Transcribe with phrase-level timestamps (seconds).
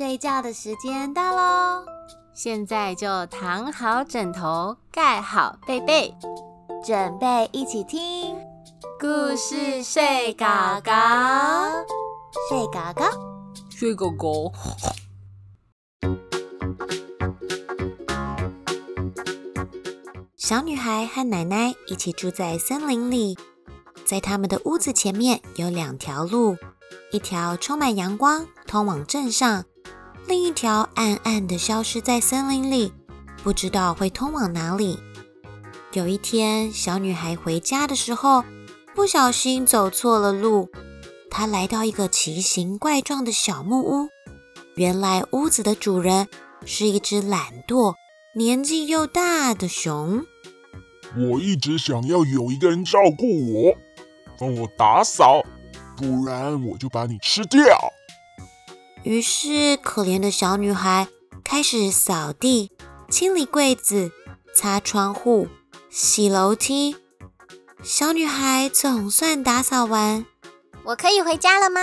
[0.00, 1.84] 睡觉的时间到喽！
[2.32, 6.16] 现在就躺好枕头，盖好被被，
[6.82, 8.34] 准备一起听
[8.98, 10.46] 故事睡狗
[10.82, 10.90] 狗，
[12.48, 13.04] 睡狗狗，
[13.68, 14.50] 睡狗狗。
[20.34, 23.36] 小女孩和奶奶一起住在森林里，
[24.06, 26.56] 在他们的屋子前面有两条路。
[27.12, 29.62] 一条充满阳光，通往镇上；
[30.30, 32.92] 另一条暗暗的消失在森林里，
[33.42, 34.96] 不知道会通往哪里。
[35.92, 38.44] 有一天，小女孩回家的时候，
[38.94, 40.70] 不小心走错了路。
[41.32, 44.08] 她来到一个奇形怪状的小木屋，
[44.76, 46.28] 原来屋子的主人
[46.64, 47.94] 是一只懒惰、
[48.36, 50.24] 年纪又大的熊。
[51.16, 53.74] 我一直想要有一个人照顾我，
[54.38, 55.42] 帮我打扫。
[55.96, 57.60] 不然我就把你吃掉。
[59.02, 61.08] 于是，可怜的小女孩
[61.42, 62.70] 开始扫地、
[63.08, 64.12] 清理柜子、
[64.54, 65.48] 擦窗户、
[65.88, 66.96] 洗楼梯。
[67.82, 70.26] 小女孩总算打扫完，
[70.84, 71.80] 我可以回家了吗？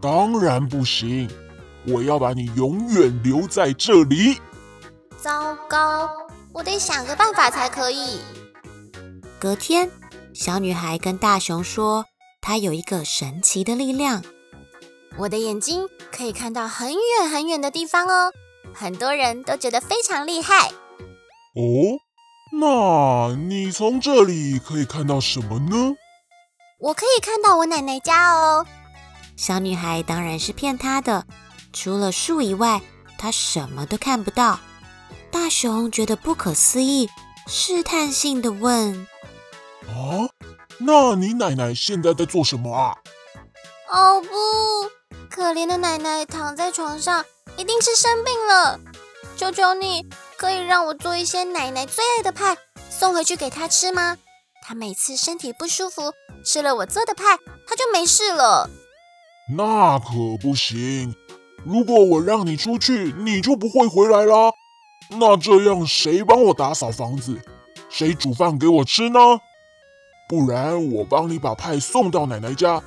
[0.00, 1.28] 当然不行，
[1.86, 4.40] 我要把你永远留在这里。
[5.18, 6.08] 糟糕，
[6.54, 8.20] 我得想个办法才可以。
[9.38, 9.90] 隔天，
[10.32, 12.06] 小女孩跟大熊说。
[12.40, 14.24] 她有一个神奇的力量，
[15.18, 18.32] 我的眼睛可以看到很远很远的地方哦，
[18.74, 20.68] 很多人都觉得非常厉害。
[21.54, 21.98] 哦，
[22.58, 25.94] 那你从这里可以看到什么呢？
[26.80, 28.66] 我可以看到我奶奶家哦。
[29.36, 31.26] 小女孩当然是骗她的，
[31.72, 32.80] 除了树以外，
[33.18, 34.58] 她什么都看不到。
[35.30, 37.08] 大熊觉得不可思议，
[37.46, 39.06] 试探性的问
[39.88, 40.28] ：“啊？”
[40.78, 42.96] 那你奶奶现在在做什么啊？
[43.90, 44.28] 哦不，
[45.34, 47.24] 可怜的奶奶躺在床上，
[47.56, 48.78] 一定是生病了。
[49.34, 52.54] 求求你，可以让我做一些奶奶最爱的派，
[52.90, 54.18] 送回去给她吃吗？
[54.62, 56.12] 她每次身体不舒服，
[56.44, 58.68] 吃了我做的派，她就没事了。
[59.56, 61.14] 那可不行，
[61.64, 64.52] 如果我让你出去，你就不会回来啦。
[65.18, 67.40] 那这样谁帮我打扫房子？
[67.88, 69.18] 谁煮饭给我吃呢？
[70.28, 72.82] 不然我帮你把派送到奶奶家，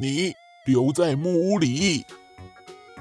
[0.00, 0.32] 你
[0.70, 2.04] 留在木屋里。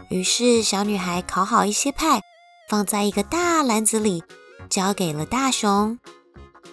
[0.10, 2.22] 于是小女孩烤好一些派，
[2.68, 4.24] 放在一个大篮子里，
[4.70, 6.00] 交给了大熊。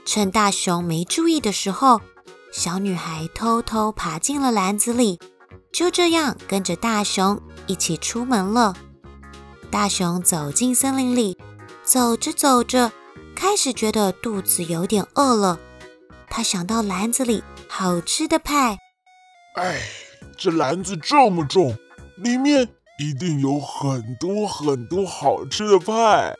[0.07, 2.01] 趁大熊没注意的时候，
[2.51, 5.19] 小女孩偷偷爬进了篮子里，
[5.73, 8.75] 就这样跟着大熊一起出门了。
[9.71, 11.37] 大熊走进森林里，
[11.83, 12.91] 走着走着，
[13.35, 15.59] 开始觉得肚子有点饿了。
[16.31, 18.79] 他想到篮子里好吃的派，
[19.57, 19.81] 哎，
[20.37, 21.77] 这篮子这么重，
[22.17, 26.37] 里面一定有很多很多好吃的派。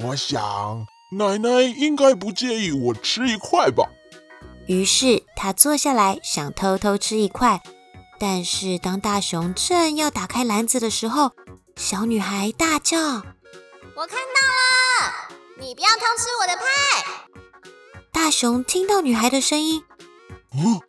[0.00, 0.86] 我想
[1.18, 3.88] 奶奶应该不介意我吃一块吧。
[4.66, 7.62] 于是他坐下来想偷偷吃一块，
[8.20, 11.32] 但是当大熊正要打开篮子的时候，
[11.76, 12.98] 小女孩大叫
[13.96, 15.12] ：“我看到了，
[15.58, 16.62] 你不要偷吃我的派！”
[18.12, 19.82] 大熊听到女孩的声音，
[20.52, 20.80] 嗯，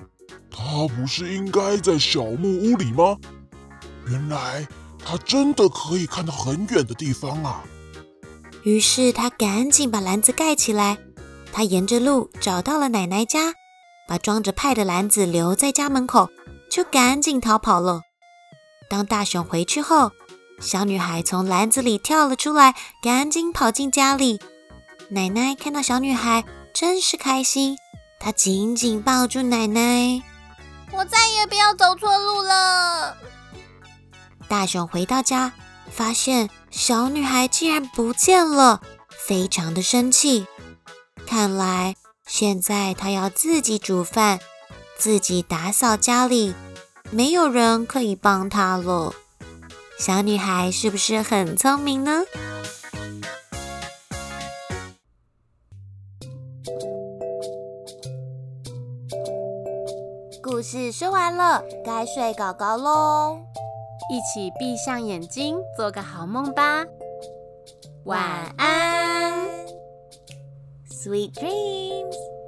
[0.59, 3.17] 他不是应该在小木屋里吗？
[4.07, 4.67] 原来
[5.03, 7.63] 他真的可以看到很远的地方啊！
[8.63, 10.97] 于是他赶紧把篮子盖起来。
[11.53, 13.53] 他沿着路找到了奶奶家，
[14.05, 16.29] 把装着派的篮子留在家门口，
[16.69, 18.01] 就赶紧逃跑了。
[18.89, 20.11] 当大熊回去后，
[20.59, 24.39] 小女孩从篮子里跳了出来，赶紧跑进家里。
[25.09, 26.43] 奶奶看到小女孩。
[26.71, 27.75] 真是开心，
[28.19, 30.21] 她紧紧抱住奶奶。
[30.99, 33.15] 我再也不要走错路了。
[34.49, 35.53] 大熊回到家，
[35.89, 38.81] 发现小女孩竟然不见了，
[39.25, 40.45] 非常的生气。
[41.25, 41.95] 看来
[42.27, 44.39] 现在他要自己煮饭，
[44.97, 46.53] 自己打扫家里，
[47.11, 49.13] 没有人可以帮他了。
[49.97, 52.23] 小女孩是不是很聪明呢？
[60.49, 63.37] 故事说完了，该睡狗狗喽！
[64.09, 66.83] 一起闭上眼睛，做个好梦吧。
[68.05, 69.47] 晚安
[70.89, 72.38] ，Sweet dreams。